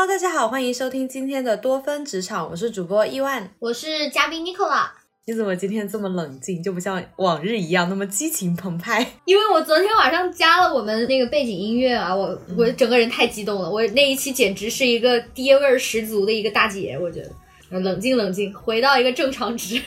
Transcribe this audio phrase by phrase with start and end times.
[0.00, 4.88] Hello，大家好，欢迎收听今天的多芬职场，我是主播伊万，我是嘉宾 Nicola。
[5.26, 9.06] 你怎么今天这么冷静，就不像往日一样那么激情澎湃？
[9.26, 17.30] 因为我昨天晚上加了我们那个背景音乐啊，我我整个人太激动了，我那一期简直是一个爹味儿十足的一个大姐，我觉得。
[17.78, 19.78] 冷静冷静，回到一个正常值，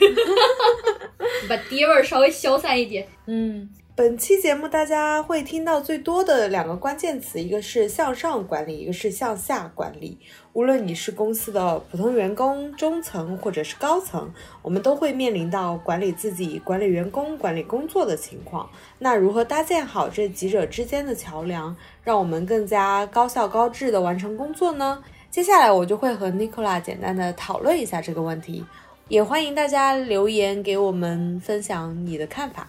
[1.50, 3.08] 把爹味儿稍微消散一点。
[3.26, 3.68] 嗯。
[3.96, 10.18] 本期节目大家会听到最多的两个关键词，一个是向上管理，一个是向下管理。
[10.54, 18.68] 无论你是公司的普通员工、中层或者是高层，我们都会面临到管理自己、管理员工、管理工作的情况。
[18.98, 25.04] 那如何搭建好这几者之间的桥梁，让我们更加高效高质的完成工作呢？
[25.30, 28.66] 接下来我就会和 Nicola 简单的讨论一下这个问题，
[29.08, 32.68] 也欢迎大家留言给我们分享你的看法。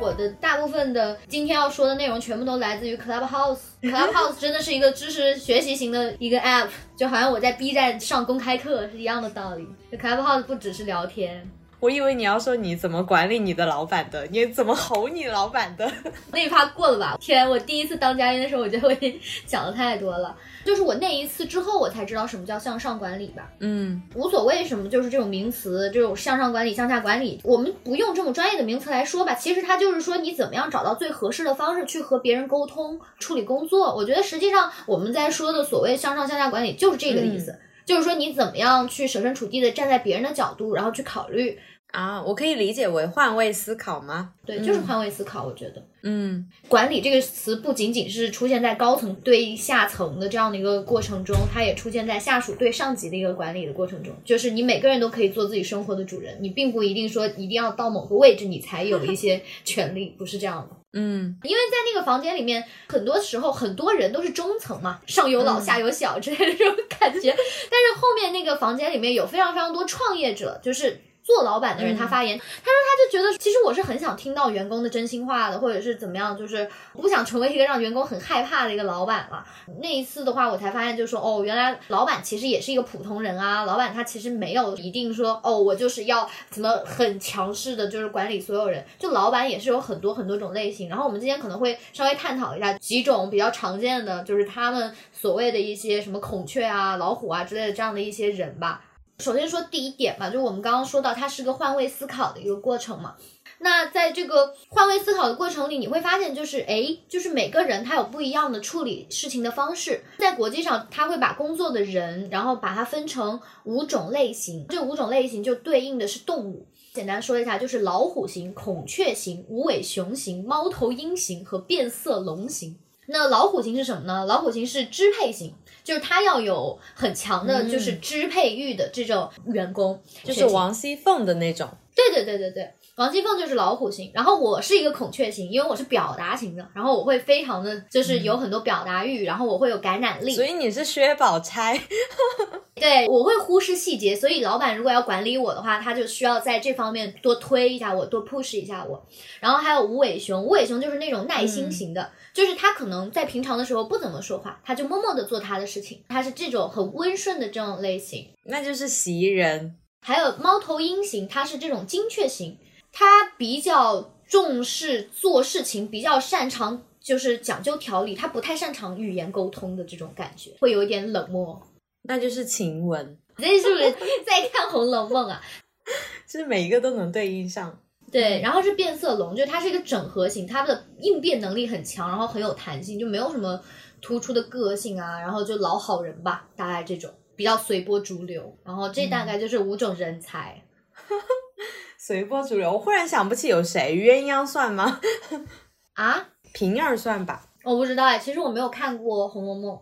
[0.00, 3.58] 我的大部分的今天要说的内容全部都来自于 Clubhouse。
[3.82, 9.66] Clubhouse 真的是一个知识学习型的一个 app，就好像我在 B 站上公开课是一样的道理。
[9.92, 11.48] Clubhouse 不只是聊天。
[11.80, 15.90] 我以为你要说你怎么管理你的老板的，你怎么吼你老板的？
[16.32, 17.16] 那一趴过了吧？
[17.20, 20.34] 天，我第一次当嘉宾的时候，我就会讲的太多了。
[20.64, 23.50] 就是我那一次之后，我才知道什么叫向上管理吧。
[23.58, 29.34] 嗯，无所谓什么，就是这种名词，这种向上管理、向下管理，我们不用这么专业的名词来说吧。
[29.34, 33.94] 其实它就是说你怎么样找到最合适的方式去和别人沟通、处理工作。
[33.94, 41.58] 我觉得实际上我们在说的所谓向上向下管理就是这个意思，就是说你怎么样去设身处地的站在别人的角度，然后去考虑。
[41.92, 44.32] 啊，我可以理解为换位思考吗？
[44.44, 45.44] 对，就是换位思考。
[45.44, 54.12] 我觉得，嗯，管理这个词不仅仅是出现在高层对下层的这样的一个过程中，它也出现在下属对上级的一个管理的过程中。
[54.24, 60.76] 就是你每个人都可以做自己生活的主人，你并不一定说一定要到某个位置你才有一些权利，不是这样的。
[60.94, 67.30] 嗯，因为在那个房间里面，很多时候很多人都是中层嘛，上有老下有小之类的这种感觉。
[67.30, 71.00] 但是后面那个房间里面有非常非常多创业者，就是。
[71.24, 79.42] 做老板的人，他发言，他说他就觉得，其实我是很想听到员工的真心话的，或者是怎么样，就是不想成为一个让员工很害怕的一个老板了。
[79.80, 83.64] 那一次的话，我才发现，就是说，哦，原来老板其实也是一个普通人啊。
[83.64, 88.84] 老板他其实没有一定说，哦，我就是要怎么很强势的，就是管理所有人。
[88.98, 90.90] 就老板也是有很多很多种类型。
[90.90, 98.82] 然后我们今天可能会稍微探讨一下几种比较常见的，就是他们所谓的一些什么孔雀啊、老虎啊之类的这样的一些人吧。
[99.18, 103.14] 首先说第一点吧，就我们刚刚说到，它是个换位思考的一个过程嘛。
[103.58, 110.02] 那在这个换位思考的过程里，你会发现，就是哎，就是每个人他有不一样的处理事情的方式。
[110.18, 116.66] 在国际上，他会把工作的人，然后把它分成五种类型，这五种类型就对应的是动物。
[116.92, 122.76] 简单说一下，就是老虎型、孔雀型、无尾熊型、猫头鹰型和变色龙型。
[123.06, 124.24] 那老虎型是什么呢？
[124.26, 125.54] 老虎型是支配型。
[125.84, 131.68] 就是他要有很强的，就是支配欲的这种员工，就是王熙凤的那种。
[131.94, 140.34] 对对对对对，王熙凤就是老虎型，然后我是一个孔雀型，因为我是表达型的，然后我会非常的就是有很多表达欲，然后我会有感染力。
[140.34, 141.80] 所以你是薛宝钗。
[142.74, 149.06] 对，我会忽视细节，所以老板如果要管理我的话，他就需要在这方面多推一下我，多 push 一下我。
[149.38, 158.28] 然后还有无尾熊，无尾熊就是那种耐心型的，就是他可能在平常的时候不怎么说话，他就默默的做他的事情，他是这种很温顺的这种类型。
[158.42, 159.76] 那就是袭人。
[160.06, 162.58] 还有猫头鹰型，它是这种精确型，
[162.92, 171.58] 它比较重视做事情，比较擅长就是讲究条理，它不太擅长语言沟通的这种感觉，会有一点冷漠。
[172.02, 173.90] 那就是晴雯，这是不是
[174.26, 175.40] 在看《红楼梦》啊？
[176.28, 177.80] 就是每一个都能对应上。
[178.12, 183.58] 对，然后是变色龙，就它是一个整合型，它的应变能力很强，然后很有弹性，就没有什么
[184.02, 188.56] 突出的个性啊，然后就老好人吧，大概这种比较随波逐流。
[188.64, 190.62] 然后这大概就是五种人才，
[191.98, 192.72] 随波逐流。
[192.72, 195.00] 我忽然想不起有谁，鸳鸯算吗？
[195.94, 197.50] 啊，平儿算吧。
[197.62, 199.80] 我不知道哎，其实我没有看过《红楼梦》，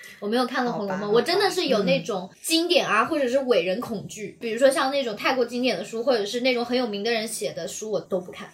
[0.20, 8.48] 我没有看过《红楼梦》，我真的是有那种经典啊，或者是伟人恐惧，比如说像那种太过经典的书，或者是那种很有名的人写的书，我都不看，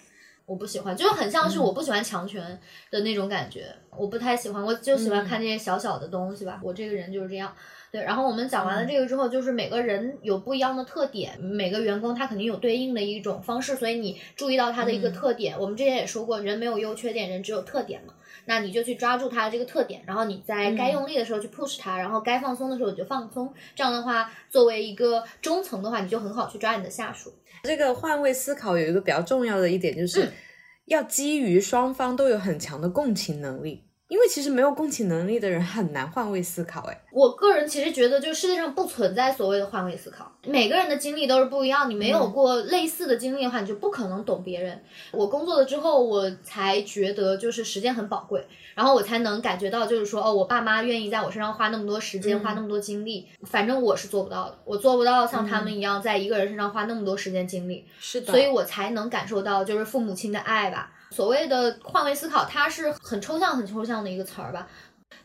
[0.53, 2.61] 我不喜欢，就是很像是我不喜欢强权
[2.91, 7.51] 的那种感觉，我不太喜欢，我就喜欢看这些小小的东西吧，我这个人就是这样。
[7.91, 15.59] 对，然后我们讲完了这个之后，就是每个人有不一样的特点，每个员工他肯定有对应的一种方式，所以你注意到他的一个特点。
[15.59, 18.13] 我们之前也说过，人没有优缺点，人只有特点嘛。
[18.45, 23.55] 那你就去抓住他的这个特点，然后你在该用力的时候去 push 他，然后该放松的时候你就放松。
[23.75, 27.33] 这样的话，作为一个中层的话，你就很好去抓你的下属。
[27.63, 30.33] 这个换位思考有一个比较重要的一点，就是
[30.87, 33.85] 要基于双方都有很强的共情能力。
[34.13, 41.89] 因为其实没有共情能力的人很难换位思考，哎，我个人其实觉得，就世界上不存在所谓的换位思考，每个人的经历都是不一样。
[41.89, 44.79] 你没有过类似的经历的话，你就不可能懂别人。
[45.13, 57.87] 我工作了之后，我才觉得就是时间很宝贵，然后我才能感觉到，就是说，哦，我爸妈愿意在我身上花那么多时间，花那么多精力，反正我是做不到的，我做不到像他们一样在一个人身上花那么多时间精力。
[57.99, 60.93] 是的，所以我才能感受到就是父母亲的爱吧。
[61.13, 64.67] 所谓的换位思考，它是很抽象、很抽象的一个词儿吧，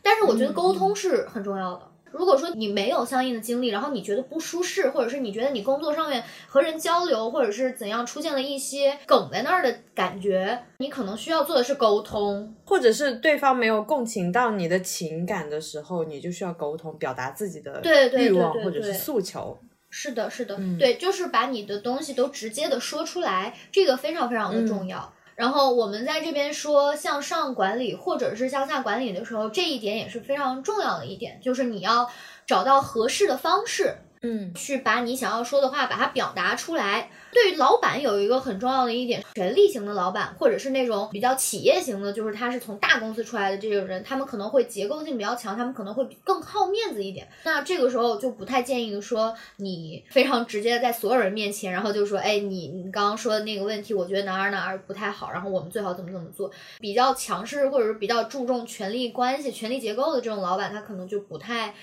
[0.02, 1.80] 但是我觉得沟通是很重要的。
[2.10, 17.82] 如果说你没有相应的经历，然后你觉得不舒适，或者是你觉得你工作上面和人交流，或者是怎样出现了一些梗在那儿的感觉，你可能需要做的是沟通，或者是对方没有共情到你的情感的时候，你就需要沟通，表达自己的
[18.12, 19.58] 欲望或者是诉求。
[19.90, 25.12] 是的，是的，对，就是把你的东西都直接的说出来，这个非常非常的重要。
[25.38, 32.10] 然后我们在这边说向上管理或者是向下管理的时候，这一点也是非常重要的一点，就是你要
[32.44, 33.98] 找到合适的方式。
[34.20, 37.08] 嗯，去把你想要说的话把它表达出来。
[37.32, 47.28] 对于老板有一个很重要的一点，权力型的老板或者是那种比较企业型的，就是他是从大公司出来的这种人，他们可能会结构性比较强，他们可能会更好面子一点。
[47.44, 56.50] 那这个时候就不太建议说你非常直接在所有人面前，然后就说，哎，你你刚刚说的那个问题，我觉得哪儿哪儿不太好，然后我们最好怎么怎么做。
[56.80, 61.74] 比较强势或者是比较注重权力关系、权力结构的这种老板，他可能就不太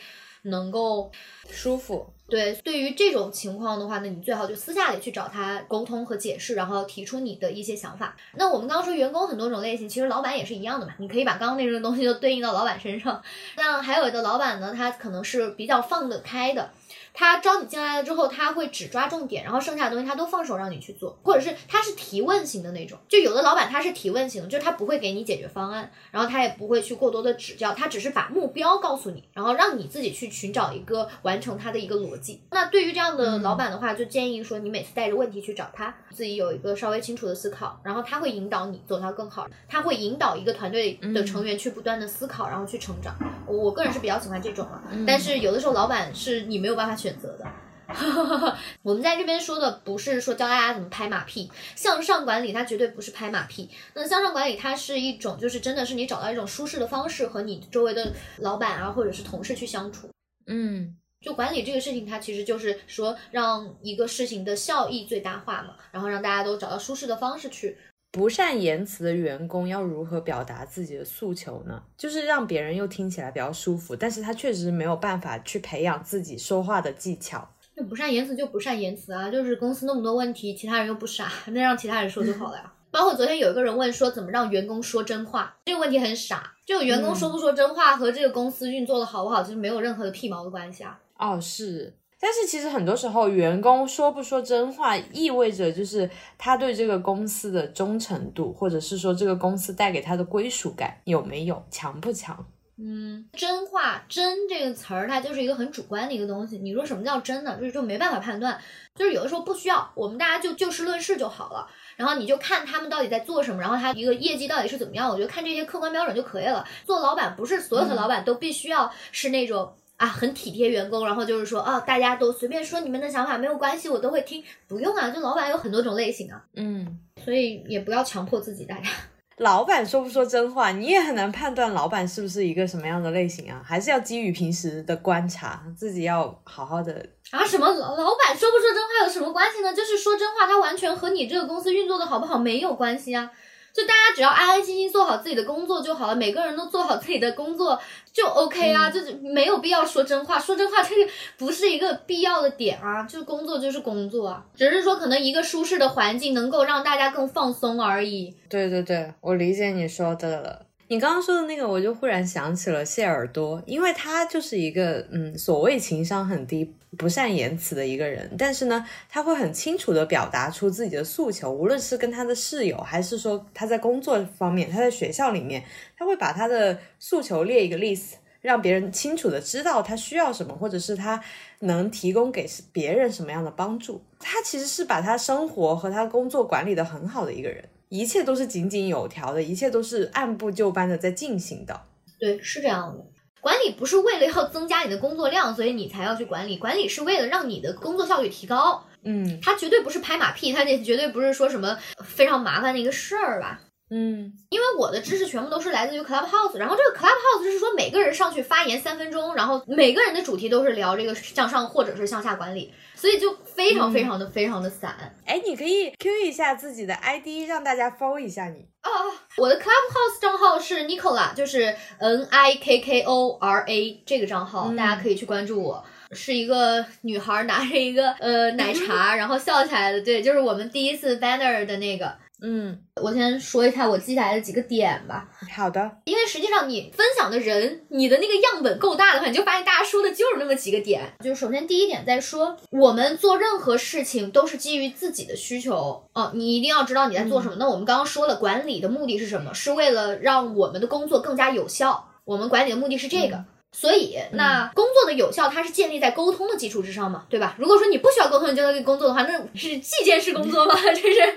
[0.46, 1.12] 能够
[1.50, 2.08] 舒服。
[2.28, 8.16] 对，对于这种情况的话，那你最好就私下里去找他沟通和解释，然后提出你的一些想法。
[8.34, 10.94] 那我们刚刚说员工很多种类型，其实老板也是一样的嘛。
[10.98, 13.22] 你可以把刚刚那种东西都对应到老板身上。
[13.56, 16.72] 那还有的老板呢，他可能是比较放得开的。
[17.16, 23.00] 他招你进来了之后，他会只抓重点，然后剩下的东西他都放手让你去做，或者是他是提问型的那种。
[23.08, 32.42] 就有的老板他是提问型，就是他不会给你解决方案，然后他也不会去过多的指教，他只是把目标告诉你，然后让你自己去寻找一个完成他的一个逻辑。
[32.52, 43.16] 那对于这样的老板的话，就建议说你每次带着问题去找他，自己有一个稍微清楚的思考，然后他会引导你走到更好，他会引导一个团队的成员去不断的思考，然后去成长。
[43.48, 47.46] 我个人是比较喜欢这种啊，但是有的时候老板是你没有办法选择的。
[48.82, 53.70] 我们在这边说的不是说教大家怎么拍马屁，向上管理它绝对不是拍马屁。
[53.94, 60.10] 那向上管理它是一种，就是真的是你找到一种舒适的方式和你周围的老板啊或者是同事去相处。
[60.48, 67.78] 嗯，就管理这个事情，它其实就是说让一个事情的效益最大化嘛，然后让大家都找到舒适的方式去。
[68.16, 71.84] 不善言辞的员工要如何表达自己的诉求呢？
[71.98, 77.46] 就是让别人又听起来比较舒服，但是他确实没有办法去培养自己说话的技巧。
[77.74, 82.72] 那不善言辞就不善言辞啊，就是公司那么多问题，其他人又不傻， 那让其他人说就好了呀。
[82.90, 90.98] 包括昨天有一个人问说怎么让员工说真话，这个问题很傻，就员工说不说真话和这个公司运作的好不好其实没有任何的屁毛的关系啊。
[91.18, 91.94] 哦，是。
[92.20, 102.46] 但是其实很多时候，员工说不说真话，意味着就是他对这个公司的忠诚度，或者是说这个公司带给他的归属感有没有强不强？
[102.78, 106.58] 嗯，真话“真”这个词儿，它就是一个很主观的一个东西。
[106.58, 107.56] 你说什么叫真呢？
[107.58, 108.60] 就是就没办法判断，
[108.96, 111.68] 就是有的时候不需要，我们大家就就事论事就好了。
[111.96, 116.66] 然后你就看他们到底在做什么，然后他一个业绩到底是怎么样，我觉得看这些客观标准就可以了。
[116.86, 119.74] 做老板不是所有的老板都必须要是那种。
[119.98, 128.90] 啊，很体贴员工，然后就是说，哦，大家都随便说你们的想法没有关系，我都会听，不用啊，就老板有很多种类型啊，嗯，所以也不要强迫自己，大家。
[129.40, 137.06] 老板说不说真话，你也很难判断老板是不是一个什么样的类型啊，还是要基于平时的观察，自己要好好的。
[137.32, 139.74] 啊，什么老老板说不说真话有什么关系呢？
[139.74, 143.30] 就是说真话，他完全和你这个公司运作的好不好没有关系啊。
[143.76, 147.78] 就大家只要安安心心做好自己的工作就好了，每个人都做好自己的工作
[148.14, 158.34] 就 OK 啊，就是没有必要说真话，说真话这个不是一个必要的点啊，就工作就是工作啊，只是说可能一个舒适的环境能够让大家更放松而已。
[158.48, 160.65] 对对对，我理解你说的了。
[160.88, 175.64] 你刚刚说的那个，我就忽然想起了谢耳朵，因为他就是一个嗯，所谓情商很低、不善言辞的一个人，但是呢，他会很清楚的表达出自己的诉求，无论是跟他的室友，还是说他在工作方面，他在学校里面，
[175.98, 178.12] 他会把他的诉求列一个 list，
[178.42, 181.20] 让别人清楚的知道他需要什么，或者是他
[181.62, 184.00] 能提供给别人什么样的帮助。
[184.20, 187.68] 他其实是把他生活和他工作管理的很好的一个人。
[187.90, 191.82] 一切都是井井有条的，一切都是按部就班的在进行的。
[192.20, 193.06] 对，是这样的。
[193.42, 196.58] 管理不是为了要增加你的工作量，所以你才要去管理。
[196.58, 198.84] 管理是为了让你的工作效率提高。
[199.04, 203.62] 嗯，它绝对不是拍马屁，它这绝对不是说什么非常麻烦的一个事儿吧？
[203.92, 215.16] 嗯因为我的知识全部都是来自于 Clubhouse，然后这个 Clubhouse 就是说每个人上去发言三分钟，然后每个人的主题都是聊这个向上或者是向下管理，所以就非常非常的、非常的散。
[215.26, 218.68] 哎，你可以 Q 一下自己的 ID，让大家 follow 一下你。
[218.82, 218.90] 啊，
[219.38, 225.84] 我的 Clubhouse 账号是 Nicola，就是 N I K K O R A 这个账号，嗯大家可以去关注我。
[226.12, 232.16] 是一个女孩拿着一个呃奶 茶，然后笑起来的，对，就是我们第一次 banner 的那个。
[232.42, 235.90] 嗯，我先说一下我记下来的几个点吧，好的。
[236.04, 241.02] 因为实际上你分享的人，你的那个样本够大的话，你就发现大家说的就是那么几个点。
[241.24, 247.56] 就是首先第一点在说，我们做任何事情都是基于自己的需求哦，你一定要知道你在做什么。
[247.58, 249.54] 那我们刚刚说了，管理的目的是什么？
[249.54, 252.12] 是为了让我们的工作更加有效。
[252.26, 253.46] 我们管理的目的是这个。
[253.78, 257.56] 所以，那工作的有效，它是建立在沟通的基础之上嘛，对吧？
[257.60, 260.74] 如果说你不需要沟通，你就能工作的话，那是计件式工作吗？
[260.82, 261.28] 这是， 是吧？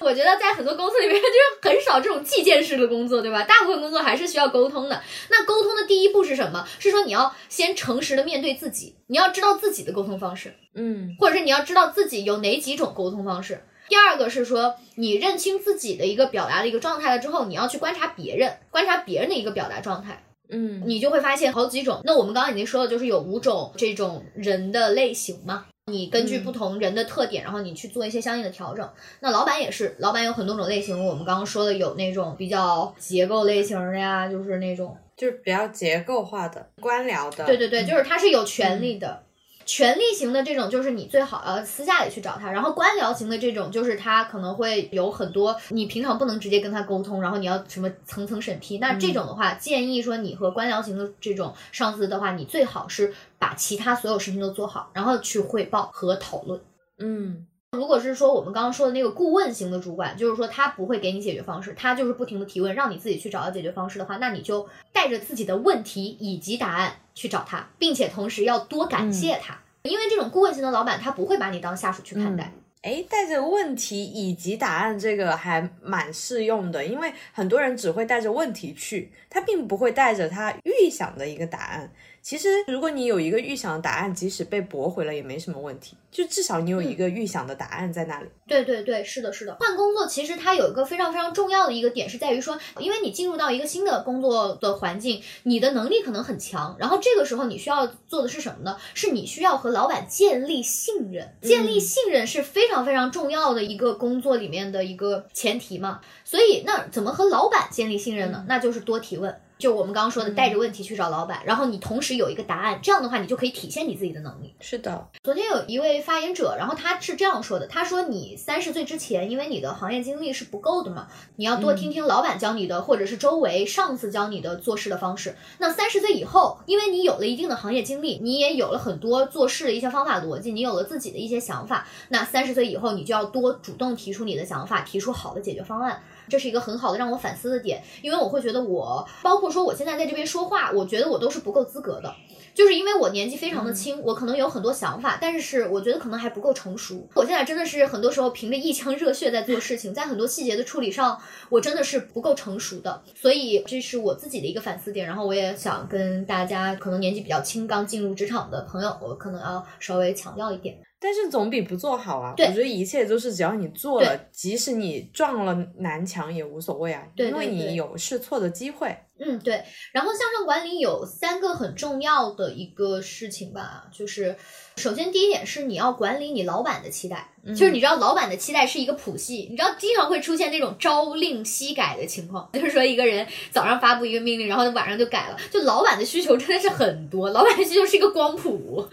[0.00, 3.42] 我觉得在很多公司里面，就是很少这种计件式的工作，对吧？
[3.42, 5.02] 大部分工作还是需要沟通的。
[5.28, 6.66] 那沟通的第一步是什么？
[6.78, 13.62] 是说你要先诚实的面对自己，你要知道自己的沟通方式，嗯或者是你要知道自己有哪几种沟通方式。
[13.88, 20.24] 第二个是说，你认清自己的一个表达的一个状态了之后，你要去观察别人，观察别人的一个表达状态。
[20.50, 22.00] 嗯你就会发现好几种。
[22.04, 25.66] 那我们刚刚已经说了，就是有五种这种人的类型嘛。
[25.90, 28.86] 你根据不同人的特点，然后你去做一些相应的调整。
[29.20, 31.02] 那老板也是，老板有很多种类型。
[31.02, 37.46] 我们刚刚说的有那种比较结构类型的呀，就是那种，就是比较结构化的、官僚的。
[37.46, 39.22] 对对对，就是他是有权利的。
[39.68, 48.78] 权力型的这种，就是你最好要私下里去找他；然后官僚型的这种，就是他可能会有很多你平常不能直接跟他沟通，然后你要什么层层审批。
[48.78, 56.58] 那这种的话，建议说你和官僚型的这种上司的话，你最好是把其他所有事情都做好，然后去汇报和讨论。
[56.98, 57.46] 嗯
[57.76, 72.50] 如果是说我们刚刚说的那个顾问型的主管，就是说他不会给你解决方式，他就是不停的提问，让你自己去找到解决方式的话，那你就带着自己的问题以及答案去找他，并且同时要多感谢他，因为这种顾问型的老板他不会把你当下属去看待。
[72.80, 81.92] 哎，带着问题以及答案，这个还蛮适用的，因为很多人只会带着问题去，他并不会带着他预想的一个答案。
[82.28, 88.28] 其实，如果你有一个预想的答案，即使被驳回了也没什么问题，就至少你有一个预想的答案在那里。
[88.46, 89.56] 对对对，是的，是的。
[89.58, 98.76] 换工作其实它有一个非常非常重要的一个点是在于说，因为你进入到一个新的工作的环境，你的能力可能很强，然后这个时候你需要做的是什么呢？
[98.92, 106.02] 是你需要和老板建立信任，建立信任是非常非常重要的一个工作里面的一个前提嘛。
[106.26, 108.44] 所以那怎么和老板建立信任呢？
[108.46, 109.34] 那就是多提问。
[109.58, 114.54] 就我们刚刚说的，带着问题去找老板，然后你同时有一个答案，这样的话你就可以体现你自己的能力。
[114.60, 125.34] 是的，昨天有一位发言者，然后他是这样说的：“他说你三十岁之前，因为你的行业经历是不够的嘛，你要多听听老板教你的，或者是周围上司教你的做事的方式。
[125.58, 131.86] 那三十岁以后，因为你有了一定的行业经历，你也有了很多做事的一些方法逻辑，你有了自己的一些想法。
[132.10, 142.14] 那三十岁以后，你就要多主动提出你的想法，提出好的解决方案。”这是一个很好的让我反思的点，因为我会觉得我，包括说我现在在这边说话，我觉得我都是不够资格的。
[142.54, 147.06] 就是因为我年纪非常的轻，我可能有很多想法，但是我觉得可能还不够成熟。
[147.14, 151.16] 我现在真的是很多时候凭着一腔热血在做事情，在很多细节的处理上，
[151.50, 153.00] 我真的是不够成熟的。
[153.14, 160.76] 所以这是我自己的一个反思点，然后我也想跟大家可能年纪比较轻、刚进入职场的朋友，我可能要稍微强调一点。
[161.00, 162.34] 但是总比不做好啊！
[162.36, 168.96] 对我觉得一切都是只要你做了，即使你撞了南墙也无所谓啊，对对因为你有试错的机会。
[169.20, 169.64] 嗯，对。
[169.92, 174.36] 然后向上管理有三个很重要的一个事情吧，就是
[174.78, 188.86] 首先第一点是你要管理你老板的期待，就是你知道老板的期待是一个谱系，你知道经常会出现那种朝令夕改的情况， 就是说一个人早上发布一个命令，然后晚上就改了，就老板的需求真的是很多，老板的需求是一个光谱，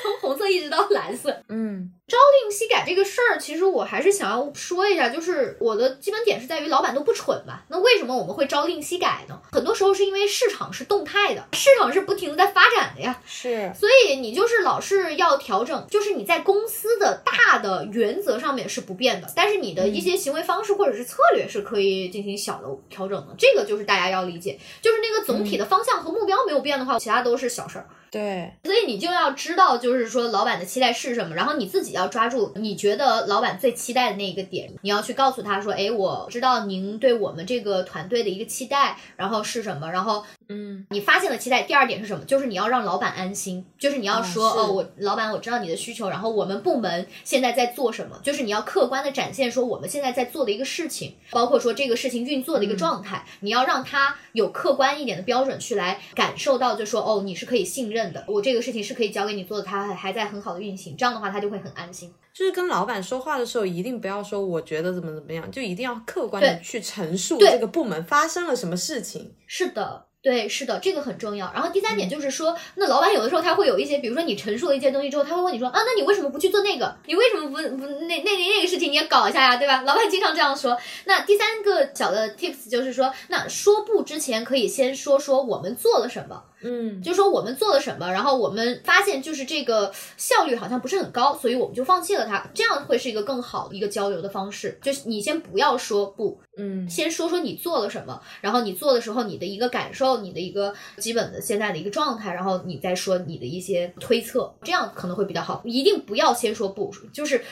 [0.00, 1.42] 从红色一直到蓝色。
[1.48, 7.62] 嗯朝令夕改这个事儿，其实我还是想要说一下，就是我的基本点是在于老板都不蠢吧？
[7.68, 9.40] 那为什么我们会朝令夕改呢？
[9.52, 27.86] 很多时候是因为市场是动态的，市场是不停的在发展的呀，是，所以你就是老是要调整，就是你在公司的大的原则上面是不变的，但是你的一些行为方式或者是策略是可以进行小的调整的，这个就是大家要理解，就是那个总体的方向和目标没有变的话，其他都是小事儿。
[28.10, 42.24] 对，所以你就要知道，就是说老板的期待是什么，然后你自己要抓住你觉得老板最期待的那一个点，你要去告诉他说，哎，我知道您对我们这个团队的一个期待，然后是什么，然后嗯你发现了期待，第二点是什么？
[42.24, 62.12] 就是你要让老板安心，就是你要说，哦哦，我老板我知道你的需求，然后我们部门现在在做什么，就是你要客观的展现说我们现在在做的一个事情，包括说这个事情运作的一个状态，你要让他有客观一点的标准去来感受到，就说哦，你是可以信任的，我这个事情是可以交给你做的，它还还在很好的运行，这样的话他就会很安心。
[62.32, 69.34] 就是跟老板说话的时候，一定不要说我觉得怎么怎么样，就一定要客观的去陈述对这个部门发生了什么事情。
[69.46, 70.06] 是的。
[70.22, 71.50] 对，是的，这个很重要。
[71.54, 76.94] 然后第三点嗯就是说，那老板有的时候他会有一些，比如说你陈述了一些东西之后，他会问你说啊，那你为什么不去做那个？
[77.06, 79.80] 你为什么不不那那那那个事情你也搞一下呀，对吧？
[79.82, 80.76] 老板经常这样说。
[81.06, 86.42] 那第三个小的 tips 就是说，那说不之前可以先说说我们做了什么。
[86.62, 94.78] 嗯就说我们做了什么，然后我们发现就是这个效率好像不是很高，所以我们就放弃了它，这样会是一个更好的一个交流的方式。
[94.82, 105.62] 就是你先不要说不，嗯先说说你做了什么，然后你做的时候你的一个感受，你的一个基本的现在的一个状态，然后你再说你的一些推测，这样可能会比较好。
[105.64, 107.42] 一定不要先说不，就是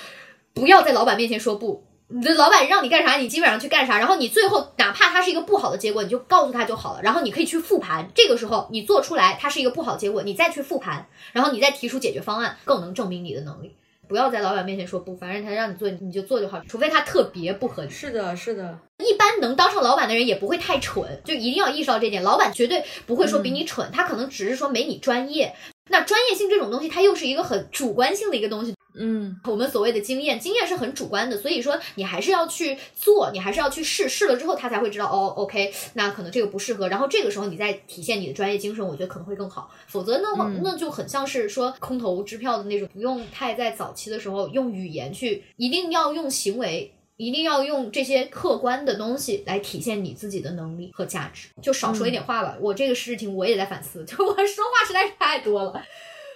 [0.53, 1.83] 不要在老板面前说不。
[2.11, 7.03] 你的老板让你干啥，你基本上去干啥，然后你最后哪怕它是一个不好的结果，你就告诉他就好了。
[7.03, 13.77] 然后你可以去复盘，这个时候你做出来它是一个不好结果，你再去复盘，然后你再提出解决方案，更能证明你的能力。
[14.09, 17.91] 不要在老板面前说不，反正他让你做你就做就好，除非他特别不合理。
[17.91, 22.23] 是的，是的，一般能当上老板的人也不会太蠢，就一定要意识到这点。
[22.23, 25.55] 老板绝对不会说比你蠢，他可能只是说没你专业。
[25.88, 28.75] 那专业性这种东西，它又是一个很主观性的一个东西。
[29.00, 39.71] 嗯我们所谓的经验，经验是很主观的，所以说你还是要去做，你还是要去试，试了之后他才会知道哦，OK，那可能这个不适合，然后这个时候你再体现你的专业精神，我觉得可能会更好。
[39.87, 46.92] 否则那嗯那就很像是说空头支票的那种，不用太在早期的时候用语言去，一定要用行为。
[47.19, 52.57] 一定要用这些客观的东西来体现你自己的能力和价值，就少说一点话吧。
[52.61, 55.83] 我这个事情我也在反思， 就我说话实在是太多了。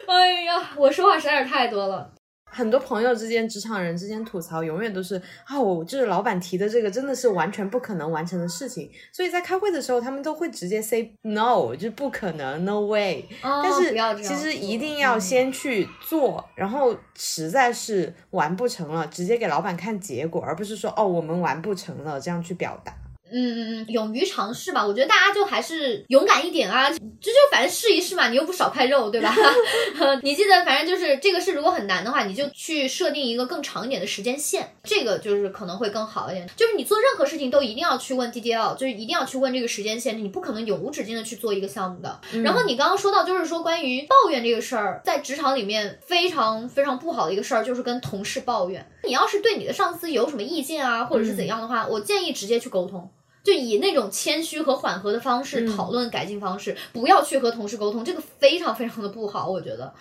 [0.06, 2.12] 哎呀，我说话实在是太多了。
[2.54, 13.26] 很多朋友之间、职场人之间吐槽，永远都是啊，我就是老板提的这个真的是完全不可能完成的事情，所以在开会的时候，他们都会直接 say no，就是不可能，no way。
[13.42, 22.94] 哦、但是其实一定要嗯先去做，然后实在是完不成了，直接给老板看结果，而不是说哦我们完不成了这样去表达。
[23.32, 24.86] 嗯嗯嗯，勇于尝试吧。
[24.86, 26.96] 我觉得大家就还是勇敢一点啊，这
[27.30, 29.34] 就反正试一试嘛，你又不少块肉，对吧？
[30.22, 36.48] 你记得，反正就是这个事如果很难的话，你就去设定一个更长一点的时间线，这个就是可能会更好一点。
[36.56, 42.20] 就是你做任何事情都一定要去问 DDL，就是一定要去问这个时间线，你不可能永无止境的去做一个项目的。
[42.44, 48.86] 然后你刚刚说到，就是说关于抱怨这个事儿，在职场里面非常非常不好的一个事儿，就是跟同事抱怨。
[49.04, 53.10] 你要是对你的上司有什么意见啊，或者是怎样的话，我建议直接去沟通。
[53.42, 59.92] 就以那种谦虚和缓和的方式嗯讨论改进方式，不要去和同事沟通，这个非常非常的不好，我觉得。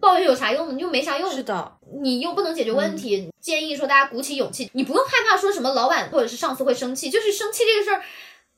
[0.00, 0.74] 抱怨有啥用呢？
[0.74, 1.72] 你就没啥用，是的，
[2.02, 3.30] 你又不能解决问题。
[3.40, 8.02] 建议说大家鼓起勇气，你不用害怕说什么老板或者是上司会生气，就是生气这个事儿，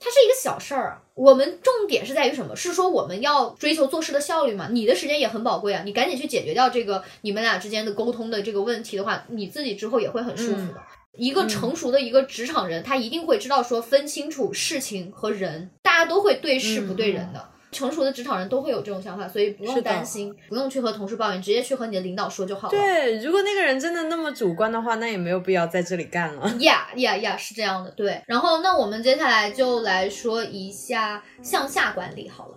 [0.00, 1.02] 它是一个小事儿。
[1.14, 2.56] 我们重点是在于什么？
[2.56, 4.68] 是说我们要追求做事的效率嘛？
[4.70, 10.82] 你的时间也很宝贵啊，你赶紧去解决掉这个你们俩之间的沟通的这个问题的话，你自己之后也会很舒服的。
[11.18, 17.48] 一个成熟的一个职场人，他一定会知道说分清楚事情和人，大家都会对事不对人的。
[17.70, 22.70] 成熟的职场人都会有这种想法，所以不用担心，不用去和同事抱怨，直接去和你的领导说就好了。
[22.70, 26.48] 对，如果那个人真的那么主观的话，那也没有必要在这里干了。
[26.60, 28.22] 呀呀呀，是这样的，对。
[28.26, 32.54] 然后，那我们接下来就来说一下向下管理好了。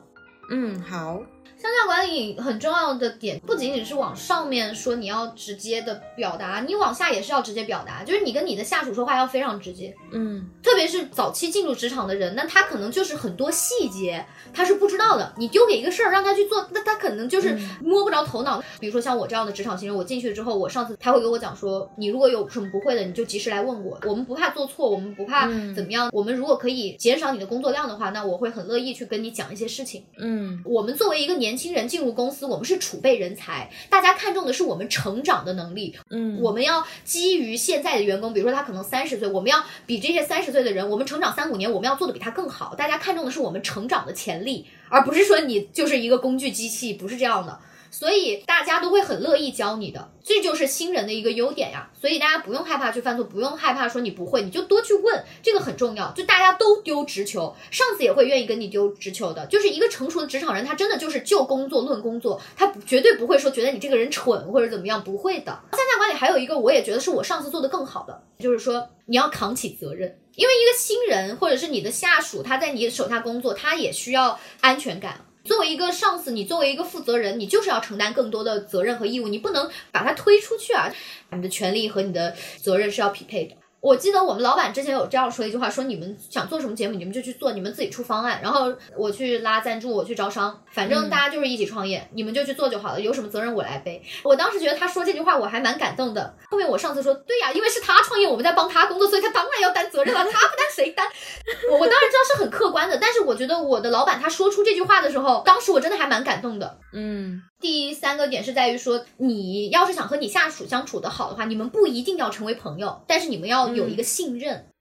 [0.50, 1.22] 嗯，好，
[1.62, 9.94] 向下管理很重要的点，不仅仅是往上面说你要直接的表达，你往下也是要直接表达，就是你跟你的下属说话要非常直接。
[10.12, 15.34] 嗯特别是早期进入职场的人，那他可能就是很多细节他是不知道的。
[15.38, 18.60] 你丢给一个事儿让他去做，那他可能就是摸不着头脑。
[18.80, 24.00] 比如说像我这样的职场新人，我进去之后，我上次他会跟我讲说，你如果有什么不会的，你就及时来问我。
[24.08, 26.10] 我们不怕做错，我们不怕嗯怎么样。
[26.12, 30.04] 我们如果可以减少你的工作量的话，那我会很乐意去跟你讲一些事情。
[30.18, 35.96] 嗯我们作为一个年轻人进入公司，我们是储备人才，大家看重的是我们成长的能力。
[36.10, 42.76] 嗯，我们要基于现在的员工，比如说他可能三十岁，我们要比这些三十岁的人，我们成长三五年，我们要做的比他更好。
[42.76, 47.60] 大家看重的是我们成长的潜力，而不是说你就是一个工具机器，不是这样的。
[47.92, 51.90] 所以大家都会很乐意教你的，这就是新人的一个优点呀。
[52.00, 56.12] 所以大家不用害怕去犯错，不用害怕说你不会，你就多去问，这个很重要。
[56.14, 59.46] 就大家都丢直球，上司也会愿意跟你丢直球的。
[59.48, 65.60] 就是一个成熟的职场人，他真的就是就工作论工作，他绝对不会说觉得你这个人蠢或者怎么样，不会的。
[65.74, 75.26] 线下管理还有一个，我也觉得是我上司做的更好的，就是说你要扛起责任，因为一个新人或者是你的下属，他在你手下工作，他也需要安全感。
[75.44, 80.94] 作为一个上司，你作为一个负责人，你就是要承担更多的责任和义务，你不能把他推出去啊！
[81.32, 83.56] 你的权利和你的责任是要匹配的。
[83.82, 94.00] 我记得我们老板之前有这样说一句话，说你们想做什么节目，你们就去做，你们自己出方案，然后我去拉赞助，我去招商，反正大家就是一起创业，你们就去做就好了，有什么责任我来背。
[94.24, 96.32] 我当时觉得他说这句话我还蛮感动的。
[96.52, 101.08] 后面我上次说，对呀，因为是他创业，我们在帮他工作，所以他当然要担责任了，他不担谁担？
[101.72, 106.78] 我我当然知道是很客观的，但是我觉得我的老板他说出这句话的时候，当时我真的还蛮感动的。
[106.94, 107.42] 嗯。
[107.62, 114.66] 第三个点是在于说，你要是想和你下属相处的好的话，你们不一定要成为朋友，但是你们要有一个信任。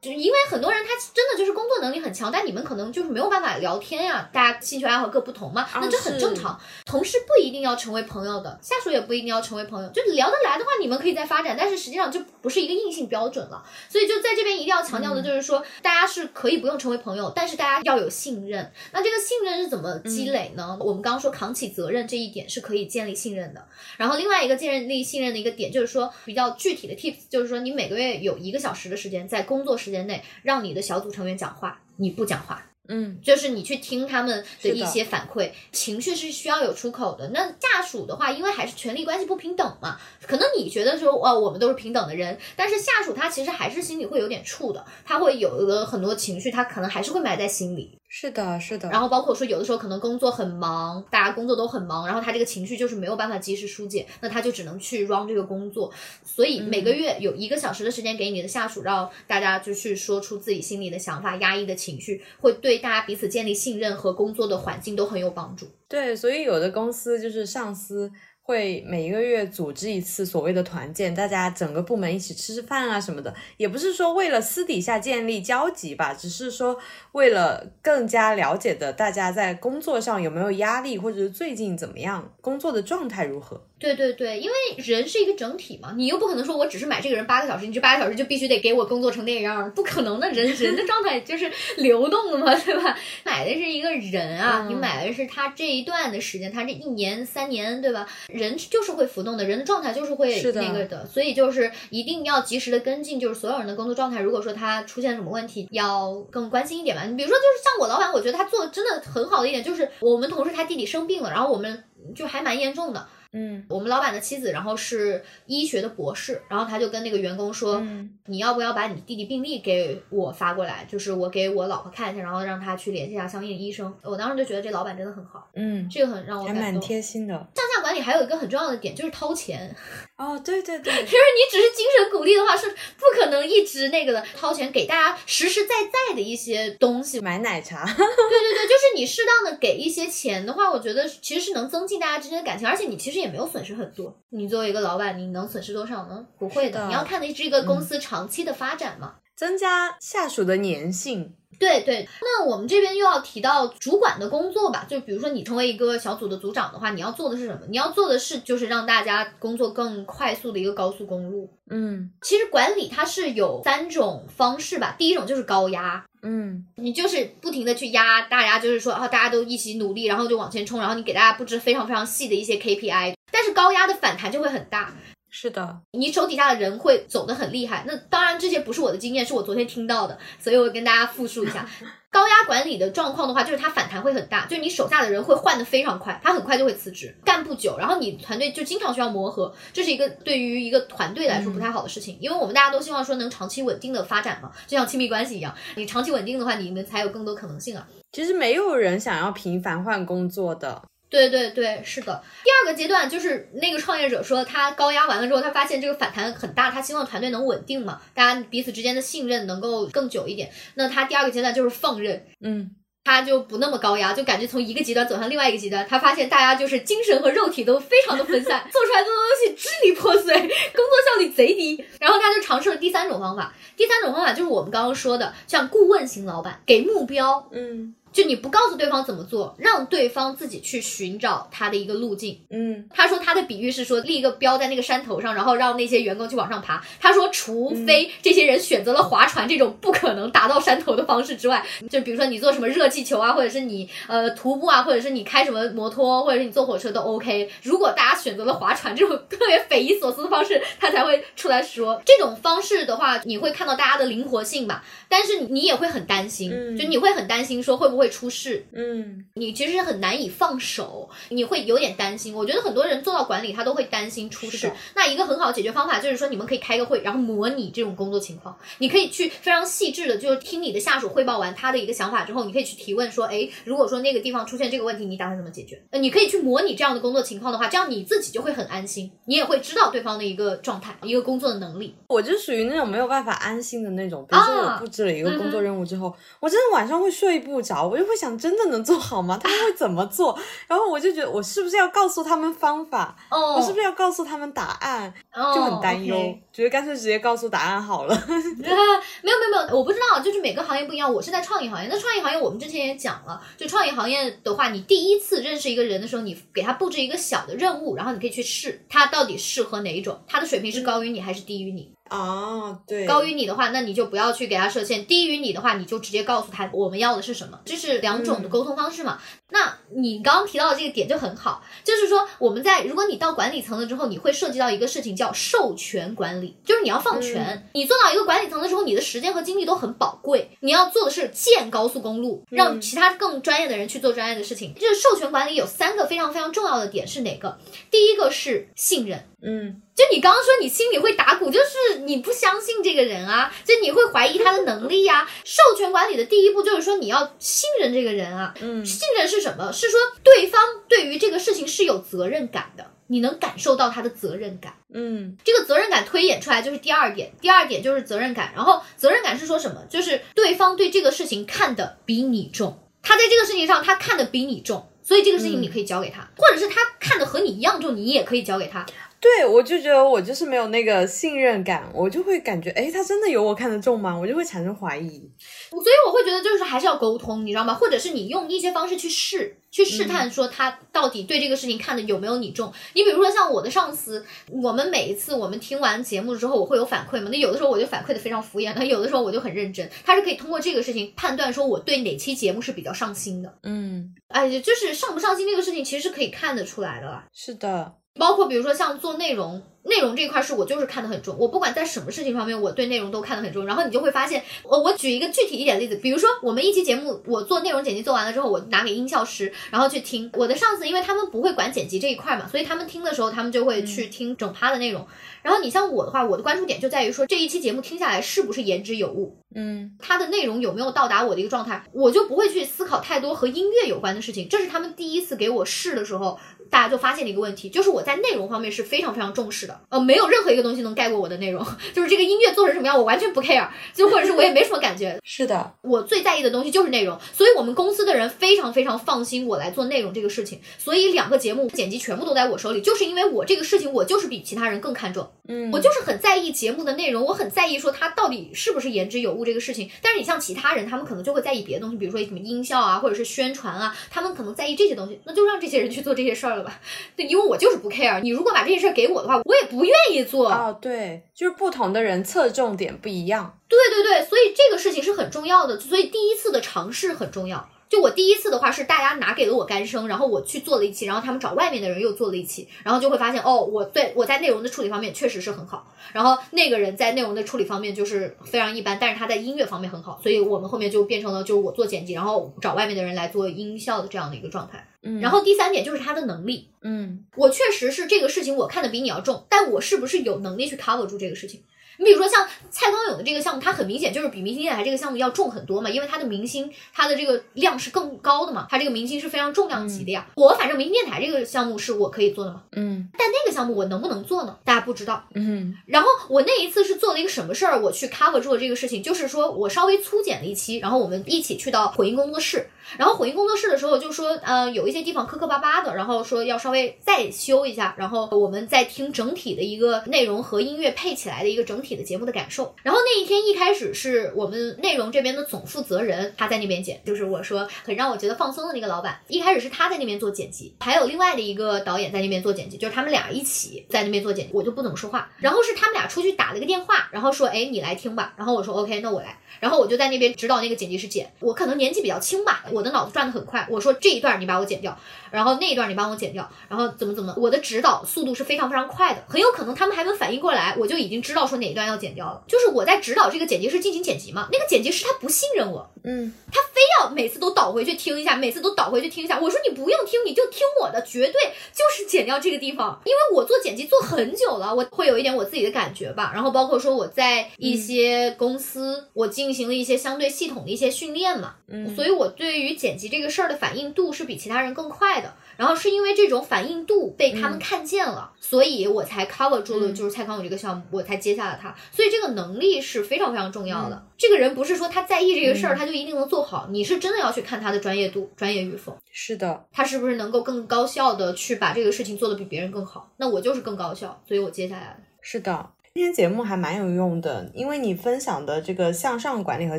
[0.00, 6.58] 就是因为很多人他真的就是工作能力很强，但你们可能就是没有办法聊天呀，大家兴趣爱好各不同嘛，那这很正常。
[6.84, 13.64] 同事不一定要成为朋友的，下属也不一定要成为朋友，就聊得来的话，你们可以再发展，但是实际上就不是一个硬性标准了。
[13.88, 18.72] 所以就在这边一定要强调的就是说，大家是可以不用成为朋友，但是大家要有信任。
[18.92, 20.76] 那这个信任是怎么积累呢？
[20.80, 23.64] 我们刚刚说扛起责任这一点是可以建立信任的。
[23.96, 30.72] 然后另外一个建立信任的一个点就是说比较具体的 tips，就是说你每个月有一个小时的时间在工作时间内让你。
[30.72, 37.28] 的小组成员讲话，你不讲话，嗯，就是你去听他们的一些反馈，情绪是需要有出口的。
[37.28, 47.98] 那下属的话，因为还是权力关系不平等嘛，可能你觉得说，哦，我们都是平等的人，但是下属他其实还是心里会有点怵的，他会有的很多情绪，他可能还是会埋在心里。
[48.14, 48.90] 是的，是的。
[48.90, 55.90] 然后包括说，有的时候可能工作很忙，大家工作都很忙，然后他这个情绪就是没有办法及时疏解，那他就只能去 run 这个工作。
[56.22, 65.66] 所以每个月有一个小时的时间给你的下属，让大家就去说出自己心里的想法、压抑的情绪，会对大家彼此建立信任和工作的环境都很有帮助。
[65.88, 68.12] 对，所以有的公司就是上司。
[68.44, 76.76] 会每一个月组织一次所谓的团建，大家整个部门一起吃吃饭啊什么的，也不是说为了私底下建立交集吧，只是说
[77.12, 83.64] 为了更加了解的大家在工作上有没有压力，或者是最近怎么样，工作的状态如何。
[83.82, 90.30] 对对对，因为人是一个整体嘛，你又不可能说我只是买这个人八个小时，你这八个小时就必须得给我工作成那样，不可能的。
[90.30, 92.96] 人人的状态就是流动的嘛，对吧？
[93.24, 98.06] 买的是一个人啊，你买的是他这一段的时间，他这一年三年，对吧？
[98.28, 104.20] 人就是会浮动的，人的状态就是会那个的，所以就是一定要及时的跟进，就是所有人的工作状态。
[104.20, 107.04] 如果说他出现什么问题，要更关心一点吧。
[107.04, 113.06] 你比如说，就是像我老板，我觉得他做的真的很好的一点，就是我们同事他弟弟生病了，然后我们就还蛮严重的。
[113.32, 117.82] 嗯，我们老板的妻子，然后是医学的博士，然后他就跟那个员工说，
[118.26, 123.92] 你要不要把你弟弟病历给我发过来，就是我给我老婆看一下，然后让他去联系一下相应医生。
[124.02, 127.34] 我当时就觉得这老板真的很好，嗯，这个很让我还蛮贴心的。
[127.34, 129.74] 上下管理还有一个很重要的点就是掏钱。
[130.22, 137.84] 哦，对对对，就是你只是精神鼓励的话，是不可能一直那个的掏钱给大家实实在在的一些东西，买奶茶。
[137.84, 144.14] 对对对，就是你适当的给一些钱的话，我觉得其实是能增进大家之间的感情，而且你其实也没有损失很多。
[144.30, 146.26] 你作为一个老板，你能损失多少呢？
[146.38, 151.34] 不会的，你要看的是一个公司长期的发展嘛，增加下属的粘性。
[151.58, 157.60] 对对，那我们这边又要提到主管的工作吧，就比如说你成为一个小组的组长的话，你要做的是什么？
[157.68, 161.48] 你要做的是就是让大家工作更快速的一个高速公路。
[161.70, 174.92] 嗯，其实管理它是有三种方式吧，第一种就是高压，嗯，你就是不停的去压大家，就是说啊，大家都一起努力，然后就往前冲，然后你给大家布置非常非常细的一些 KPI，但是高压的反弹就会很大。
[175.28, 177.84] 是的，你手底下的人会走得很厉害。
[177.86, 181.66] 那当然，这些不是我的经验，是我昨天听到的，所以我跟大家复述一下。
[182.12, 197.88] 高压管理的状况的话，就是它反弹会很大，就是你手下的人会换的非常快，他很快就会辞职，干不久，然后你团队就经常需要磨合，这是一个对于一个团队来说不太好的事情，因为我们大家都希望说能长期稳定的发展嘛，就像亲密关系一样，你长期稳定的话，你们才有更多可能性啊。
[198.12, 200.82] 其实没有人想要频繁换工作的。
[201.12, 202.24] 对对对，是的。
[202.42, 210.50] 第二个阶段就是那个创业者说，他高压完了之后，他发现这个反弹很大，他希望团队能稳定嘛，大家彼此之间的信任能够更久一点。
[210.74, 212.70] 那他第二个阶段就是放任，嗯，
[213.04, 215.86] 他就不那么高压，就感觉从一个极端走向另外一个极端。
[215.86, 221.84] 他发现大家就是精神和肉体都非常的分散， 做出来的东西支离破碎，工作效率贼低。
[222.00, 227.94] 然后他就尝试了第三种方法，第三种方法就是我们刚刚说的，像顾问型老板给目标，嗯。
[228.12, 232.38] 就你不告诉对方怎么做，让对方自己去寻找他的一个路径。
[232.50, 236.82] 嗯他说他的比喻是说立一个标在那个山头上，然后让那些员工去往上爬。
[237.00, 247.50] 他说，除非这些人选择了划船这种不可能达到山头的方式之外，就比如说你做什么热气球啊，或者是你呃徒步啊，或者是你开什么摩托，或者是你坐火车都 OK。
[247.62, 262.34] 如果大家选择了划船这种特别匪夷所思的方式，他才会出来说这种方式的话，你会看到大家的灵活性吧，但是你也会很担心，嗯就你会很担心说会不会出事，嗯你其实是很难以放手，你会有点担心。
[262.34, 264.70] 我觉得很多人做到管理，他都会担心出事。
[264.94, 268.56] 那一个很好的解决方法就是说，你们可以开个会，然后模拟这种工作情况。
[268.78, 275.82] 你可以去非常细致的，就是听你的下属汇报完他的一个想法之后，你可以去提问说，哎，如果说那个地方出现这个问题，你打算怎么解决？
[275.90, 281.94] 呃，你可以去模拟这样的工作情况的话，这样你自己就会很安心，你也会知道对方的一个状态、一个工作的能力。
[282.08, 284.26] 我就属于那种没有办法安心的那种。
[284.28, 289.38] 比如说啊我布置了一个工作任务之后，我真的晚上会睡不着，我就会想真的能做好吗？
[289.42, 290.38] 他们会怎么做？
[290.66, 293.14] 然后我就觉得我是不是要告诉他们方法？
[293.30, 295.12] 哦，我是不是要告诉他们答案？
[295.34, 296.16] 哦就很担忧
[296.52, 298.14] 觉得干脆直接告诉答案好了。
[298.26, 298.76] 没有
[299.22, 301.12] 没有没有，我不知道，就是每个行业不一样。
[301.12, 311.92] 我是在创意行业，那创意行业我们之前也讲了，就创意行业的话，你第一次认识一个人的时候，你给他布置一个小的任务，然后你可以去试他到底适合哪一种，他的水平是高于你还是低于你。
[312.12, 319.18] 啊，对，高于你的话，那你就不要去给他设限；低于你的话，你就直接告诉他我们要的是什么，这是两种的沟通方式嘛。
[319.48, 327.66] 那你刚刚提到的这个点就很好，就是说我们在如果你到管理层了之后，你会涉及到一个事情叫授权管理，就是你要放权。
[327.72, 334.74] 你做到一个管理层的时候，你的时间和精力都很宝贵，你要做的是建高速公路，让其他更专业的人去做专业的事情。
[334.74, 337.58] 就是授权管理有三个非常非常重要的点是哪个？
[337.90, 339.24] 第一个是信任。
[339.44, 348.54] 嗯就你刚刚说你心里会打鼓，就是你不相信这个人啊，就你会怀疑他的能力呀、授权管理的第一步就是说你要信任这个人啊。
[348.60, 349.72] 嗯信任是什么？
[349.72, 354.74] 是说对方对于这个事情是有责任感的，你能感受到他的责任感。
[354.94, 358.52] 嗯这个责任感推演出来就是第二点，第二点就是责任感。
[358.54, 359.82] 然后责任感是说什么？
[359.88, 368.84] 就是对方对这个事情看得比你重，他在这个事情上他看得比你重，所以这个事情你可以交给他，或者是他看的和你一样重，你也可以交给他。
[369.22, 374.18] 对，我就觉得我就是没有那个信任感，我就会感觉，哎，他真的有我看得重吗？
[374.18, 375.30] 我就会产生怀疑。
[375.70, 377.72] 所以我会觉得就是还是要沟通，你知道吗？
[377.72, 382.72] 或者是你用一些方式去试，去试探说他到底对这个事情看的有没有你重。
[382.94, 387.28] 你比如说像我的上司，我们每一次我们听完节目之后，我会有反馈嘛？
[387.30, 389.88] 那有的时候我就反馈的非常敷衍，那有的时候我就很认真。
[390.04, 393.56] 他是可以通过这个事情判断说我对哪期节目是比较上心的。
[393.62, 397.24] 嗯，哎，就是上不上心这个事情，其实是可以看得出来的啦。
[397.32, 403.64] 是的，包括比如说像做内容，内容这一块是我就是看得很重，我不管在什么事情方面，我对内容都看得很重。
[403.64, 415.06] 然后你就会发现，我我举一个具体一点的例子，比如说我们一期节目，我做内容剪辑做完了之后，我拿给音效师，然后去听我的上司，因为他们不会管剪辑这一块嘛，所以他们听的时候，他们就会去听整趴的内容。
[415.42, 424.48] 然后你像我的话，我的关注点就在于说这一期节目听下来是不是言之有物，嗯它的内容有没有到达我的一个状态，我就不会去思考太多和音乐有关的事情。
[424.48, 426.38] 这是他们第一次给我试的时候，
[426.70, 435.18] 大家就发现了一个问题，就是我在内容方面是非常非常重视的，呃，没有任何一个东西能盖过我的内容， 就是这个音乐做成什么样，我完全不 care，就或者是我也没什么感觉。
[435.24, 445.30] 是的，我最在意的东西就是内容，所以我们公司的人非常非常放心我来做内容这个事情，所以两个节目剪辑全部都在我手里，就是因为我这个事情我就是比其他人更看重。
[445.48, 449.90] 嗯，我就是很在意节目的内容，我很在意说它到底是不是言之有物这个事情。
[450.00, 456.80] 但是你像其他人，他们可能就会在意别的东西，比如说什么音效啊，或者是宣传啊，他们可能在意这些东西，那就让这些人去做这些事儿了吧。
[457.16, 458.20] 对，因为我就是不 care。
[458.20, 460.50] 你如果把这件事儿给我的话，我也不愿意做。
[460.50, 463.58] 哦，对，就是不同的人侧重点不一样。
[463.68, 467.68] 对对对，所以这个事情是很重要的，所以第一次的尝试很重要。
[467.92, 484.88] 就我第一次的话是大家拿给了我干声，然后我去做了一期，然后他们找外面的人又做了一期，然后就会发现哦，我对我在内容的处理方面确实是很好，然后那个人在内容的处理方面就是非常一般，但是他在音乐方面很好，所以我们后面就变成了就是我做剪辑，然后找外面的人来做音效的这样的一个状态。
[485.02, 491.60] 嗯，然后第三点就是他的能力，嗯我确实是这个事情我看的比你要重，但我是不是有能力去 cover 住这个事情？
[492.02, 500.26] 你比如说像蔡康永的这个项目，它很明显就是比明星电台这个项目要重很多嘛，因为它的明星它的这个量是更高的嘛，它这个明星是非常重量级的呀。
[500.34, 504.56] 我反正明星电台这个项目是我可以做的嘛，嗯但那个项目我能不能做呢？
[504.64, 505.24] 大家不知道。
[505.34, 522.74] 嗯然后我那一次是做了一个什么事儿，我去 cover 住了这个事情，就是说我稍微粗剪了一期，然后我们一起去到混音工作室，然后混音工作室的时候就说，呃，有一些地方磕磕巴巴的，然后说要稍微再修一下，然后我们再听整体的一个内容和音乐配起来的一个整体的节目的感受。
[522.82, 535.30] 然后那一天一开始是我们内容这边的总负责人他在那边剪，就是我说很让我觉得放松的那个老板，一开始是他在那边做剪辑，还有另外的一个导演在那边做剪辑，就是他们俩一起在那边做剪辑，我就不怎么说话。
[535.38, 538.34] 然后是他们俩出去打了个电话，然后说，哎，你来听吧。
[538.36, 539.38] 然后我说 OK，那我来。
[539.60, 543.66] 然后我就在那边指导那个剪辑师剪，我可能年纪比较轻吧，我的脑子转得很快。
[543.70, 544.96] 我说这一段你把我剪掉，
[545.30, 552.42] 然后那一段你帮我剪掉，然后怎么怎么，我的指导速度是非常非常快的，很有可能他们还没反应过来，我就已经知道说哪一段要剪掉了。
[552.46, 559.38] 就是我在指导这个剪辑师进行剪辑嘛，那个剪辑师他不信任我，嗯，他非要每次都倒回去听一下，每次都倒回去听一下。
[559.40, 561.34] 我说你不用听，你就听我的，绝对
[561.72, 566.30] 就是剪掉这个地方，因为我做剪辑做很久了，我会有一点我自己的感觉吧。
[566.34, 575.34] 然后包括说我在一些公司，我进行了一些相对系统的一些训练嘛，嗯所以我对于剪辑这个事儿的反应度是比其他人更快的。
[575.58, 581.72] 然后是因为这种反应度被他们看见了，所以我才 cover 住了嗯就是蔡康永这个项目，我才接下了他。
[581.92, 584.02] 所以这个能力是非常非常重要的。
[584.16, 593.12] 这个人不是说他在意这个事儿，他就一定能做好，你是真的要去看他的专业度、专业与否，是的，他是不是能够更高效的去把这个事情做得比别人更好。
[593.18, 594.96] 那我就是更高效，所以我接下来了。
[595.20, 595.70] 是的。
[595.94, 599.78] 今天节目还蛮有用的，因为你分享的这个向上管理和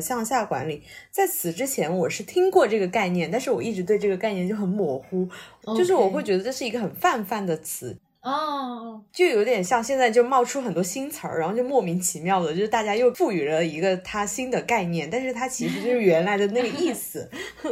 [0.00, 5.28] 向下管理，在此之前我是听过这个概念，但是我一直对这个概念就很模糊
[5.76, 17.28] 就是我会觉得这是一个很泛泛的词，哦，就有点像现在就冒出很多新词儿，然后就莫名其妙的，就是大家又赋予了一个它新的概念，但是它其实就是原来的那个意思。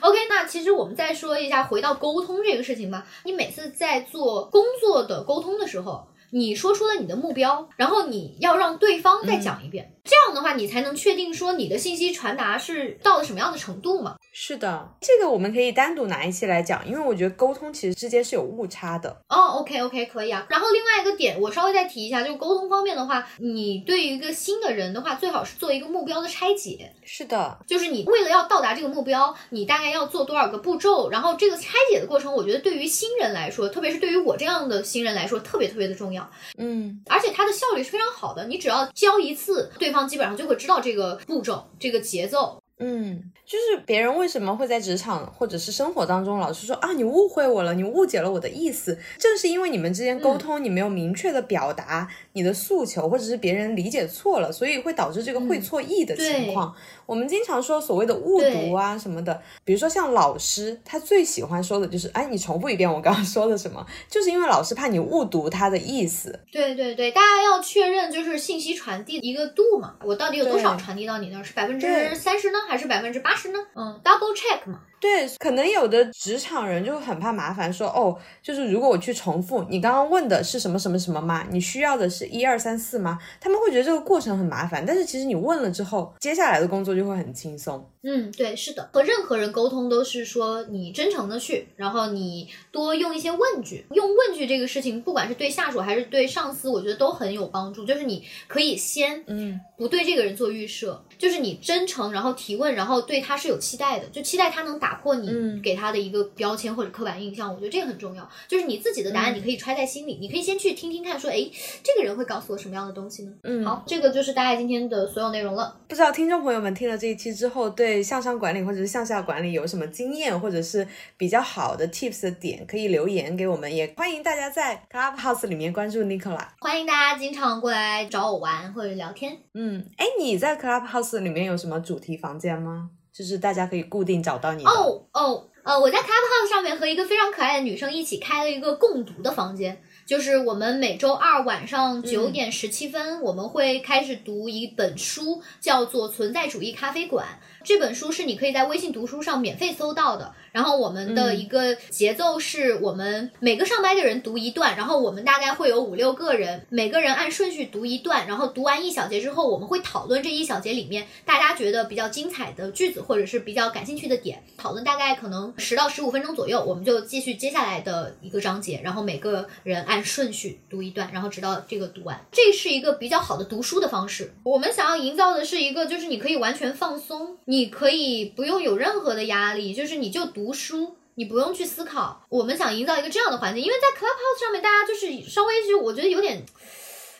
[0.00, 3.06] OK，那其实我们再说一下，回到沟通这个事情吧。
[3.24, 14.16] 你每次在做工作的沟通的时候，你说出了你的目标，然后你要让对方再讲一遍，这样的话，你才能确定说你的信息传达是到了什么样的程度嘛。
[14.32, 19.10] 是的，这个我们可以单独拿一期来讲，因为我觉得沟通其实之间是有误差的。
[19.28, 20.46] 哦，OK OK，可以啊。
[20.48, 26.92] 然后另外一个点，我稍微再提一下，就是沟通方面的话，你对于一个新的人的话，最好是做一个目标的拆解。
[27.04, 36.17] 是的，就是你为了要到达这个目标，你大概要做多少个步骤，然后这个拆解的过程，我觉得对于新人来说，特别是对于我这样的新人来说，特别特别的重要。
[36.56, 42.62] 嗯，而且它的效率是非常好的，你只要教一次，对方基本上就会知道这个步骤、这个节奏。
[42.80, 56.72] 嗯，就是别人为什么会在职场或者是生活当中老是说啊，你误会我了，你误解了我的意思，正是因为你们之间沟通，你没有明确的表达你的诉求，或者是别人理解错了，所以会导致这个会错意的情况。
[57.04, 66.38] 我们经常说所谓的误读啊什么的，比如说像老师，他最喜欢说的就是，哎，你重复一遍我刚刚说的什么，就是因为老师怕你误读他的意思。
[66.52, 71.44] 对对对，大家要确认就是信息传递一个度嘛，我到底有多少传递到你那儿？
[71.44, 73.58] 是百分之三十呢，还是百分之八十呢？
[73.74, 74.80] 嗯，double check 嘛。
[75.00, 81.44] 对，可能有的职场人就很怕麻烦，说哦，就是如果我去重复你刚刚问的是什么什么什么吗？
[81.50, 83.18] 你需要的是一二三四吗？
[83.40, 87.88] 他们会觉得这个过程很麻烦，但是其实你问了之后，接下来的工作就会很轻松。
[88.02, 97.84] 嗯，对，是的，和任何人沟通都是说你真诚的去，然后你多用一些问句，用问句这个事情，不管是对下属还是对上司，我觉得都很有帮助。
[97.84, 107.52] 就是你可以先嗯不对这个人做预设，就是你真诚，然后提问，然后对他是有期待的，就期待他能打破你嗯给他的一个标签或者刻板印象。
[107.52, 111.50] 我觉得这个很重要，就是你自己的答案嗯你可以揣在心里，你可以先去听听看，说，哎，
[111.82, 113.32] 这个人会告诉我什么样的东西呢？
[113.42, 115.76] 嗯，好，这个就是大概今天的所有内容了。
[115.88, 126.46] 不知道听众朋友们听了这一期之后，对向上管理或者是向下管理有什么经验，或者是比较好的 tips 的点，可以留言给我们，也欢迎大家在 Clubhouse 里面关注 Nicola。
[126.60, 129.36] 欢迎大家经常过来找我玩或者聊天。
[129.54, 132.90] 嗯，哎，你在 Clubhouse 里面有什么主题房间吗？
[133.12, 134.64] 就是大家可以固定找到你。
[134.64, 147.26] 哦哦，呃，我在 Clubhouse 上面和一个非常可爱的女生一起开了一个共读的房间，就是我们每周二晚上九点十七分，我们会开始读一本书，叫做《存在主义咖啡馆》。
[147.68, 150.32] 这本书是你可以在微信读书上免费搜到的。
[150.52, 172.18] 然后我们的一个节奏是我们每个上麦的人读一段，然后我们大概会有五六个人，每个人按顺序读一段，然后读完一小节之后，我们会讨论这一小节里面大家觉得比较精彩的句子或者是比较感兴趣的点，讨论大概可能十到十五分钟左右，我们就继续接下来的一个章节，然后每个人按顺序读一段，然后直到这个读完。
[172.32, 174.32] 这是一个比较好的读书的方式。
[174.42, 180.96] 我们想要营造的是一个，就是你可以完全放松，你可以不用有任何的压力，就是你就读书。
[181.14, 186.40] 你不用去思考，我们想营造一个这样的环境，因为在 Clubhouse 上面，大家就是稍微就我觉得有点，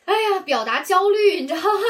[0.05, 1.81] 哎呀，表达焦虑，你知道吗？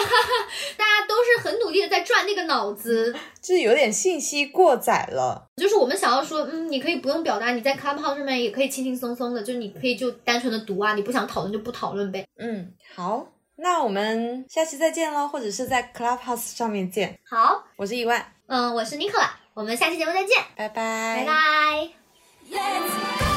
[0.78, 5.48] 大家都是很努力的在在转那个脑子，就是有点信息过载了。
[5.56, 12.24] 就是我们想要说，嗯，你可以不用表达，你在 Clubhouse 上面也可以轻轻松松的，就是你可以就单纯的读啊，你不想讨论就不讨论呗。
[12.38, 13.26] 嗯，好，
[13.56, 17.18] 那我们下期再见喽，或者是在 Clubhouse 上面见。
[17.28, 21.88] 好，我是意外，嗯，我是 Nicola，我们下期节目再见，拜拜，拜拜。
[22.50, 23.27] Let's